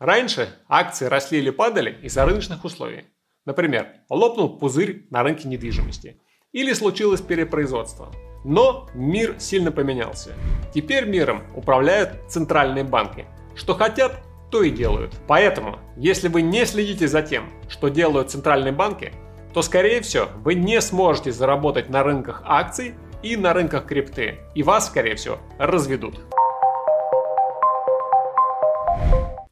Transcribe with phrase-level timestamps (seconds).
[0.00, 3.04] Раньше акции росли или падали из-за рыночных условий.
[3.44, 6.18] Например, лопнул пузырь на рынке недвижимости.
[6.52, 8.10] Или случилось перепроизводство.
[8.42, 10.32] Но мир сильно поменялся.
[10.74, 13.26] Теперь миром управляют центральные банки.
[13.54, 15.14] Что хотят, то и делают.
[15.28, 19.12] Поэтому, если вы не следите за тем, что делают центральные банки,
[19.52, 24.38] то скорее всего вы не сможете заработать на рынках акций и на рынках крипты.
[24.54, 26.20] И вас, скорее всего, разведут.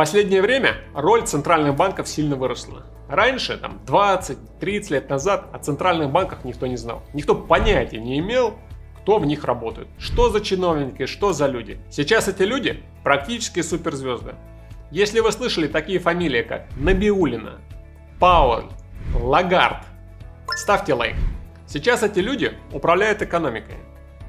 [0.00, 2.86] Последнее время роль центральных банков сильно выросла.
[3.06, 7.02] Раньше, там 20-30 лет назад, о центральных банках никто не знал.
[7.12, 8.54] Никто понятия не имел,
[8.96, 9.88] кто в них работает.
[9.98, 11.82] Что за чиновники, что за люди.
[11.90, 14.36] Сейчас эти люди практически суперзвезды.
[14.90, 17.60] Если вы слышали такие фамилии, как Набиулина,
[18.18, 18.72] Пауэлл,
[19.20, 19.84] Лагард,
[20.56, 21.16] ставьте лайк.
[21.66, 23.76] Сейчас эти люди управляют экономикой.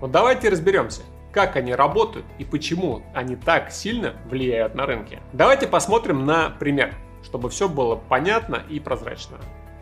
[0.01, 5.19] Вот давайте разберемся, как они работают и почему они так сильно влияют на рынки.
[5.33, 9.37] Давайте посмотрим на пример, чтобы все было понятно и прозрачно.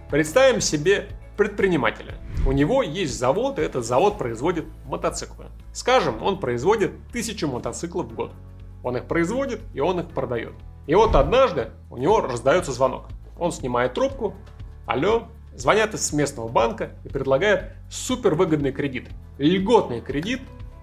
[0.10, 2.16] Представим себе предпринимателя.
[2.46, 5.46] У него есть завод, и этот завод производит мотоциклы.
[5.74, 8.32] Скажем, он производит тысячу мотоциклов в год.
[8.84, 10.54] Он их производит, и он их продает.
[10.88, 13.08] И вот однажды у него раздается звонок.
[13.38, 14.36] Он снимает трубку.
[14.86, 19.08] Алло, звонят из местного банка и предлагают супер выгодный кредит.
[19.38, 20.42] Льготный кредит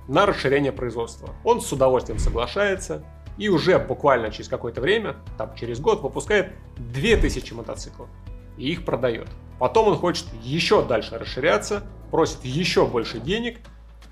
[0.09, 1.31] на расширение производства.
[1.45, 3.05] Он с удовольствием соглашается
[3.39, 8.09] и уже буквально через какое-то время, там через год, выпускает 2000 мотоциклов
[8.57, 9.29] и их продает.
[9.59, 13.59] Потом он хочет еще дальше расширяться, просит еще больше денег,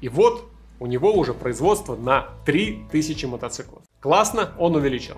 [0.01, 3.83] и вот у него уже производство на 3000 мотоциклов.
[4.01, 5.17] Классно, он увеличил.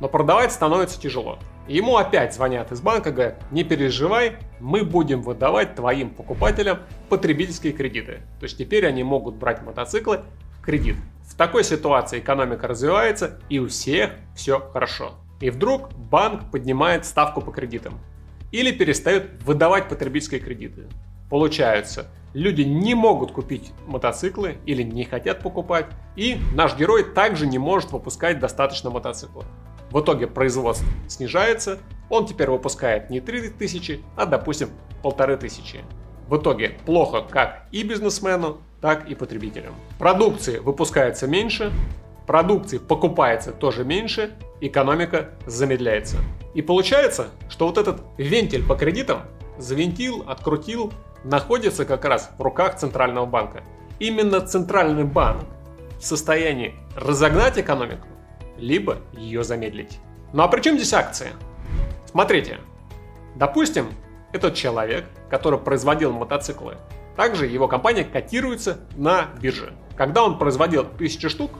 [0.00, 1.38] Но продавать становится тяжело.
[1.66, 8.20] Ему опять звонят из банка, говорят, не переживай, мы будем выдавать твоим покупателям потребительские кредиты.
[8.38, 10.20] То есть теперь они могут брать мотоциклы
[10.58, 10.96] в кредит.
[11.26, 15.14] В такой ситуации экономика развивается и у всех все хорошо.
[15.40, 17.98] И вдруг банк поднимает ставку по кредитам
[18.52, 20.86] или перестает выдавать потребительские кредиты.
[21.30, 27.58] Получается, люди не могут купить мотоциклы или не хотят покупать, и наш герой также не
[27.58, 29.44] может выпускать достаточно мотоциклов.
[29.94, 31.78] В итоге производство снижается,
[32.10, 34.70] он теперь выпускает не 3000, а допустим
[35.04, 35.82] 1500.
[36.28, 39.72] В итоге плохо как и бизнесмену, так и потребителям.
[40.00, 41.72] Продукции выпускается меньше,
[42.26, 46.16] продукции покупается тоже меньше, экономика замедляется.
[46.54, 49.20] И получается, что вот этот вентиль по кредитам
[49.58, 53.62] завинтил, открутил, находится как раз в руках Центрального банка.
[54.00, 55.44] Именно Центральный банк
[56.00, 58.08] в состоянии разогнать экономику,
[58.56, 59.98] либо ее замедлить.
[60.32, 61.28] Ну а при чем здесь акции?
[62.06, 62.58] Смотрите,
[63.34, 63.88] допустим,
[64.32, 66.76] этот человек, который производил мотоциклы,
[67.16, 69.74] также его компания котируется на бирже.
[69.96, 71.52] Когда он производил 1000 штук,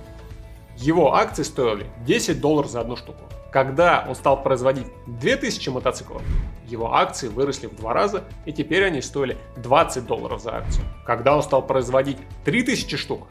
[0.76, 3.20] его акции стоили 10 долларов за одну штуку.
[3.52, 6.22] Когда он стал производить 2000 мотоциклов,
[6.66, 10.84] его акции выросли в два раза, и теперь они стоили 20 долларов за акцию.
[11.06, 13.28] Когда он стал производить 3000 штук,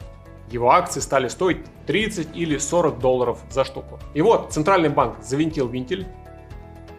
[0.54, 3.98] его акции стали стоить 30 или 40 долларов за штуку.
[4.14, 6.06] И вот Центральный банк завинтил винтель,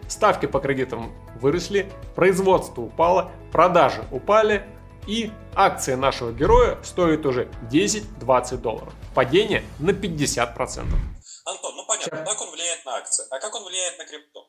[0.08, 4.62] ставки по кредитам выросли, производство упало, продажи упали,
[5.06, 8.92] и акции нашего героя стоят уже 10-20 долларов.
[9.14, 10.84] Падение на 50%.
[11.46, 13.24] Антон, ну понятно, так он влияет на акции.
[13.30, 14.40] А как он влияет на крипту?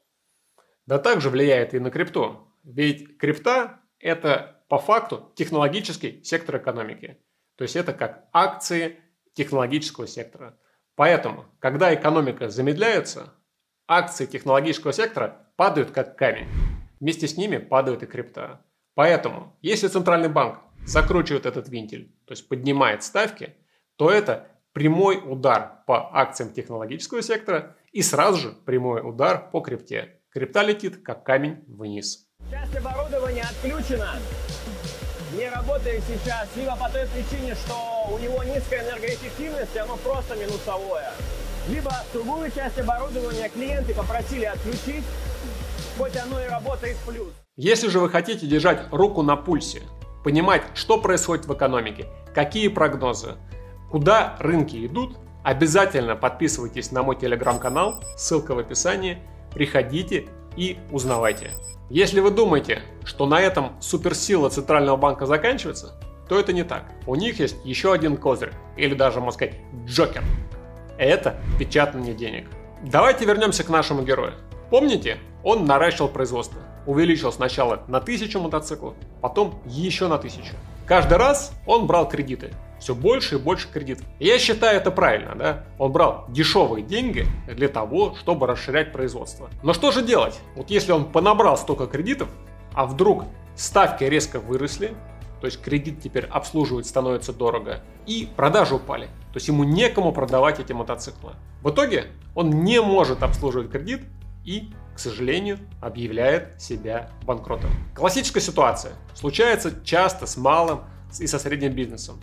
[0.85, 2.51] Да также влияет и на крипту.
[2.63, 7.22] Ведь крипта– это по факту технологический сектор экономики.
[7.57, 9.00] То есть это как акции
[9.34, 10.57] технологического сектора.
[10.95, 13.34] Поэтому, когда экономика замедляется,
[13.88, 16.47] акции технологического сектора падают как камень.
[17.00, 18.62] Вместе с ними падают и крипта.
[18.96, 23.56] Поэтому, если центральный банк закручивает этот винтель, то есть поднимает ставки,
[23.96, 30.22] то это прямой удар по акциям технологического сектора и сразу же прямой удар по крипте.
[30.29, 32.28] Крипта летит как камень вниз.
[32.51, 34.13] Часть оборудования отключена.
[35.38, 37.75] Не работает сейчас либо по той причине, что
[38.12, 41.12] у него низкая энергоэффективность, и оно просто минусовое.
[41.70, 45.03] Либо другую часть оборудования клиенты попросили отключить,
[45.96, 47.28] хоть оно и работает в плюс.
[47.56, 49.84] Если же вы хотите держать руку на пульсе,
[50.23, 53.35] понимать, что происходит в экономике, какие прогнозы,
[53.91, 59.20] куда рынки идут, обязательно подписывайтесь на мой телеграм-канал, ссылка в описании,
[59.53, 61.52] приходите и узнавайте.
[61.90, 66.92] Если вы думаете, что на этом суперсила Центрального банка заканчивается, то это не так.
[67.06, 69.56] У них есть еще один козырь, или даже, можно сказать,
[69.86, 70.24] джокер.
[70.98, 72.50] Это печатание денег.
[72.84, 74.34] Давайте вернемся к нашему герою.
[74.70, 76.59] Помните, он наращивал производство.
[76.86, 80.54] Увеличил сначала на 1000 мотоциклов, потом еще на 1000.
[80.87, 82.53] Каждый раз он брал кредиты.
[82.79, 84.05] все больше и больше кредитов.
[84.19, 85.63] Я считаю это правильно, да?
[85.79, 89.49] Он брал дешевые деньги для того, чтобы расширять производство.
[89.63, 90.39] Но что же делать?
[90.55, 92.29] Вот если он понабрал столько кредитов,
[92.73, 93.25] а вдруг
[93.55, 94.95] ставки резко выросли,
[95.41, 99.07] то есть кредит теперь обслуживать становится дорого, и продажи упали.
[99.34, 101.34] То есть ему некому продавать эти мотоциклы.
[101.61, 104.03] В итоге он не может обслуживать кредит
[104.45, 107.70] и, к сожалению, объявляет себя банкротом.
[107.94, 108.94] Классическая ситуация.
[109.14, 110.85] Случается часто с малым
[111.20, 112.20] и со средним бизнесом.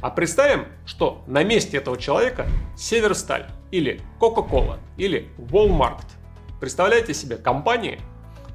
[0.00, 2.46] А представим, что на месте этого человека
[2.78, 6.06] Северсталь или Coca-Cola или Walmart.
[6.60, 8.00] Представляете себе компании,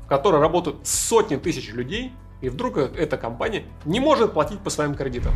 [0.03, 2.11] в которой работают сотни тысяч людей,
[2.41, 5.35] и вдруг эта компания не может платить по своим кредитам.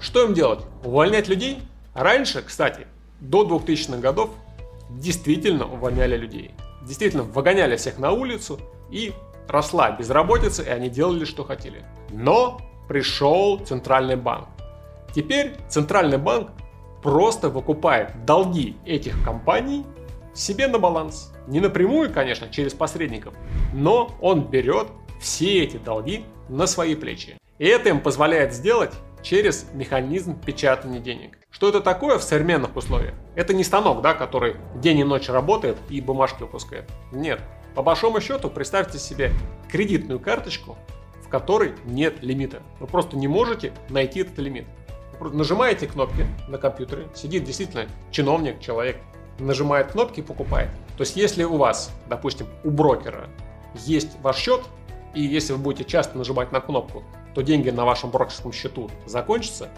[0.00, 0.64] Что им делать?
[0.84, 1.58] Увольнять людей?
[1.92, 2.86] Раньше, кстати,
[3.20, 4.30] до 2000-х годов
[4.88, 6.54] действительно увольняли людей.
[6.86, 8.60] Действительно выгоняли всех на улицу
[8.90, 9.12] и
[9.48, 11.84] росла безработица, и они делали, что хотели.
[12.10, 14.48] Но пришел центральный банк.
[15.14, 16.50] Теперь центральный банк
[17.02, 19.84] просто выкупает долги этих компаний
[20.34, 21.32] себе на баланс.
[21.46, 23.34] Не напрямую, конечно, через посредников,
[23.72, 24.88] но он берет
[25.20, 27.38] все эти долги на свои плечи.
[27.58, 28.92] И это им позволяет сделать
[29.24, 31.38] через механизм печатания денег.
[31.50, 33.14] Что это такое в современных условиях?
[33.34, 36.88] Это не станок, да, который день и ночь работает и бумажки выпускает.
[37.10, 37.40] Нет.
[37.74, 39.32] По большому счету, представьте себе
[39.68, 40.76] кредитную карточку,
[41.24, 42.62] в которой нет лимита.
[42.78, 44.66] Вы просто не можете найти этот лимит
[45.20, 48.98] нажимаете кнопки на компьютере, сидит действительно чиновник, человек,
[49.38, 50.70] нажимает кнопки и покупает.
[50.96, 53.28] То есть если у вас, допустим, у брокера
[53.74, 54.62] есть ваш счет,
[55.14, 57.04] и если вы будете часто нажимать на кнопку,
[57.34, 59.68] то деньги на вашем брокерском счету закончатся,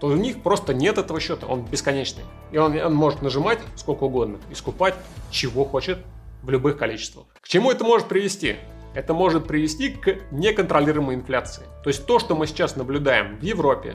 [0.00, 2.24] то у них просто нет этого счета, он бесконечный.
[2.50, 4.94] И он, он может нажимать сколько угодно и скупать
[5.30, 5.98] чего хочет
[6.42, 7.26] в любых количествах.
[7.40, 8.56] К чему это может привести?
[8.94, 11.64] Это может привести к неконтролируемой инфляции.
[11.84, 13.94] То есть то, что мы сейчас наблюдаем в Европе,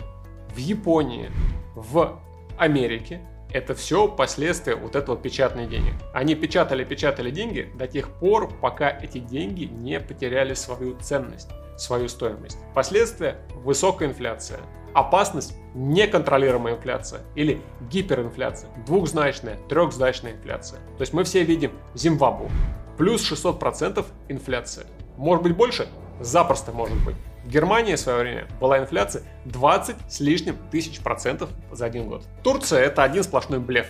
[0.56, 1.30] в Японии,
[1.76, 2.20] в
[2.58, 3.22] Америке,
[3.52, 5.94] это все последствия вот этого печатания денег.
[6.14, 12.10] Они печатали, печатали деньги до тех пор, пока эти деньги не потеряли свою ценность, свою
[12.10, 12.58] стоимость.
[12.74, 14.60] Последствия– высокая инфляция.
[14.94, 20.80] Опасность– неконтролируемая инфляция или гиперинфляция, двухзначная, трехзначная инфляция.
[20.98, 22.50] То есть мы все видим Зимбабву,
[22.98, 24.88] плюс 600% инфляция.
[25.18, 25.88] Может быть больше?
[26.20, 27.16] Запросто может быть.
[27.44, 32.24] В Германии в свое время была инфляция 20 с лишним тысяч процентов за один год.
[32.44, 33.88] Турция это один сплошной блеф.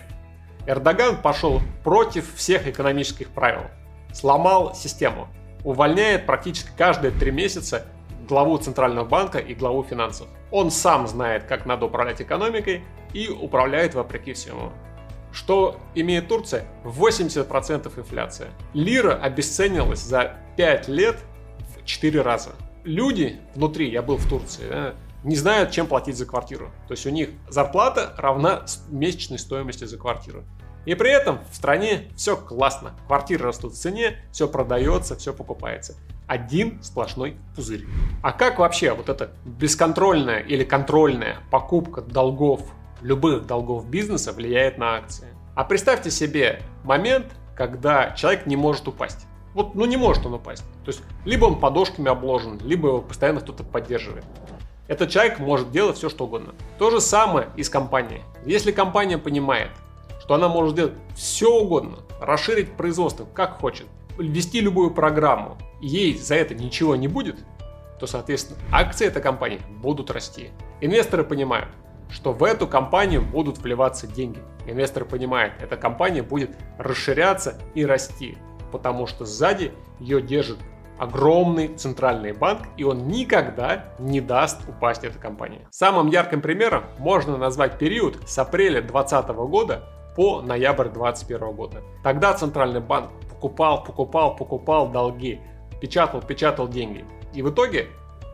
[0.67, 3.63] Эрдоган пошел против всех экономических правил,
[4.13, 5.29] сломал систему,
[5.63, 7.85] увольняет практически каждые три месяца
[8.27, 10.27] главу Центрального банка и главу финансов.
[10.51, 12.83] Он сам знает, как надо управлять экономикой
[13.13, 14.71] и управляет вопреки всему.
[15.31, 16.65] Что имеет Турция?
[16.83, 18.49] 80% инфляция.
[18.73, 21.17] Лира обесценилась за 5 лет
[21.75, 22.51] в 4 раза
[22.87, 24.93] люди внутри, я был в Турции,
[25.23, 26.71] не знают, чем платить за квартиру.
[26.87, 30.43] То есть у них зарплата равна месячной стоимости за квартиру.
[30.87, 32.93] И при этом в стране все классно.
[33.07, 35.95] Квартиры растут в цене, все продается, все покупается.
[36.27, 37.85] Один сплошной пузырь.
[38.23, 42.61] А как вообще вот эта бесконтрольная или контрольная покупка долгов,
[43.01, 45.27] любых долгов бизнеса влияет на акции?
[45.55, 49.27] А представьте себе момент, когда человек не может упасть.
[49.55, 50.63] Вот, ну не может он упасть.
[50.85, 54.23] То есть, либо он подошками обложен, либо его постоянно кто-то поддерживает.
[54.87, 56.55] Этот человек может делать все, что угодно.
[56.79, 58.21] То же самое и с компанией.
[58.45, 59.71] Если компания понимает,
[60.19, 63.87] что она может делать все угодно, расширить производство как хочет,
[64.17, 67.37] ввести любую программу, ей за это ничего не будет,
[67.99, 70.51] то, соответственно, акции этой компании будут расти.
[70.81, 71.69] Инвесторы понимают,
[72.09, 74.39] что в эту компанию будут вливаться деньги.
[74.65, 78.37] Инвесторы понимают, эта компания будет расширяться и расти
[78.71, 80.57] потому что сзади ее держит
[80.99, 85.67] огромный центральный банк, и он никогда не даст упасть этой компании.
[85.69, 89.83] Самым ярким примером можно назвать период с апреля 2020 года
[90.17, 91.83] по ноябрь 2021 года.
[92.03, 95.39] Тогда центральный банк покупал, покупал, покупал долги,
[95.79, 97.05] печатал, печатал деньги.
[97.35, 97.87] И в итоге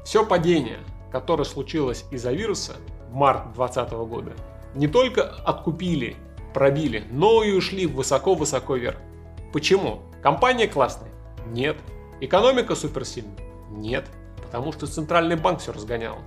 [0.05, 0.79] все падение,
[1.11, 2.77] которое случилось из-за вируса
[3.09, 4.31] в март 2020 года,
[4.75, 6.15] не только откупили,
[6.53, 8.97] пробили, но и ушли высоко-высоко вверх.
[9.51, 9.99] Почему?
[10.21, 11.11] Компания классная?
[11.47, 11.75] Нет.
[12.21, 13.35] Экономика суперсильная?
[13.71, 14.05] Нет.
[14.41, 16.19] Потому что Центральный банк все разгонял.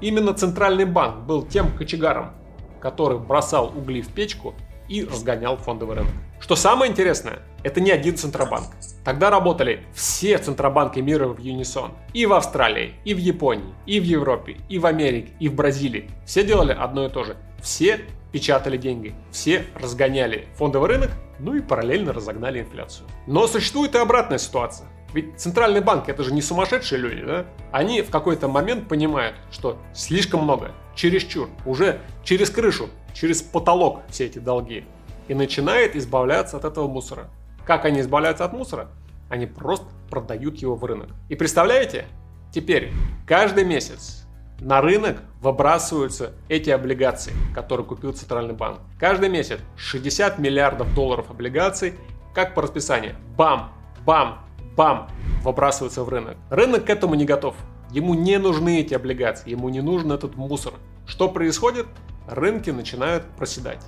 [0.00, 2.32] Именно Центральный банк был тем кочегаром,
[2.80, 4.54] который бросал угли в печку
[4.88, 6.12] и разгонял фондовый рынок.
[6.40, 8.68] Что самое интересное, это не один Центробанк.
[9.04, 11.92] Тогда работали все Центробанки мира в Юнисон.
[12.12, 16.10] И в Австралии, и в Японии, и в Европе, и в Америке, и в Бразилии.
[16.26, 17.36] Все делали одно и то же.
[17.62, 18.00] Все
[18.32, 23.08] печатали деньги, все разгоняли фондовый рынок ну и параллельно разогнали инфляцию.
[23.26, 24.88] Но существует и обратная ситуация.
[25.12, 27.46] Ведь центральный банк это же не сумасшедшие люди, да?
[27.70, 30.72] Они в какой-то момент понимают, что слишком много.
[30.96, 34.84] чересчур, уже через крышу, через потолок все эти долги.
[35.28, 37.30] И начинает избавляться от этого мусора.
[37.64, 38.88] Как они избавляются от мусора?
[39.30, 41.08] Они просто продают его в рынок.
[41.30, 42.04] И представляете,
[42.52, 42.92] теперь
[43.26, 44.26] каждый месяц
[44.60, 48.80] на рынок выбрасываются эти облигации, которые купил Центральный банк.
[48.98, 51.94] Каждый месяц 60 миллиардов долларов облигаций,
[52.34, 53.16] как по расписанию.
[53.36, 53.72] Бам,
[54.04, 54.44] бам,
[54.76, 55.08] бам,
[55.42, 56.36] выбрасываются в рынок.
[56.50, 57.56] Рынок к этому не готов.
[57.90, 60.74] Ему не нужны эти облигации, ему не нужен этот мусор.
[61.06, 61.86] Что происходит?
[62.26, 63.80] Рынки начинают проседать.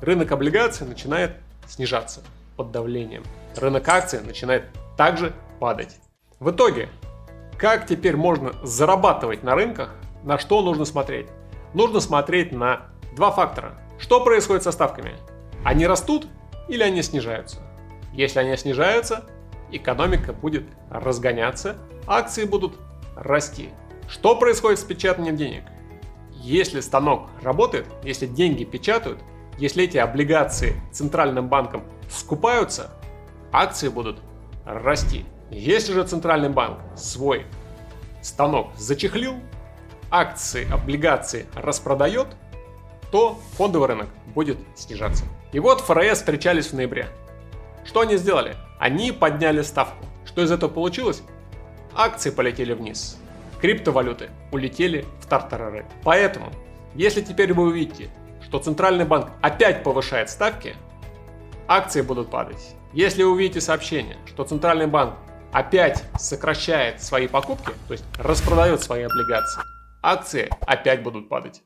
[0.00, 1.32] Рынок облигаций начинает
[1.66, 2.22] снижаться
[2.56, 3.24] под давлением.
[3.56, 4.64] Рынок акций начинает
[4.96, 5.96] также падать.
[6.38, 6.88] В итоге,
[7.58, 11.26] как теперь можно зарабатывать на рынках, на что нужно смотреть?
[11.74, 13.72] Нужно смотреть на два фактора.
[13.98, 15.14] Что происходит со ставками?
[15.64, 16.26] Они растут
[16.68, 17.58] или они снижаются?
[18.12, 19.24] Если они снижаются,
[19.72, 22.78] экономика будет разгоняться, акции будут
[23.16, 23.70] расти.
[24.08, 25.64] Что происходит с печатанием денег?
[26.40, 29.20] Если станок работает, если деньги печатают,
[29.58, 32.90] если эти облигации центральным банком скупаются,
[33.52, 34.18] акции будут
[34.64, 35.26] расти.
[35.50, 37.44] Если же центральный банк свой
[38.22, 39.34] станок зачехлил,
[40.10, 42.28] акции, облигации распродает,
[43.12, 45.24] то фондовый рынок будет снижаться.
[45.52, 47.08] И вот ФРС встречались в ноябре.
[47.84, 48.56] Что они сделали?
[48.78, 50.06] Они подняли ставку.
[50.24, 51.22] Что из этого получилось?
[51.94, 53.18] Акции полетели вниз.
[53.60, 55.84] Криптовалюты улетели в тартарары.
[56.02, 56.50] Поэтому,
[56.94, 58.10] если теперь вы увидите,
[58.42, 60.74] что Центральный банк опять повышает ставки,
[61.68, 62.74] акции будут падать.
[62.92, 65.14] Если вы увидите сообщение, что Центральный банк
[65.52, 69.62] опять сокращает свои покупки, то есть распродает свои облигации,
[70.02, 71.62] акции опять будут падать.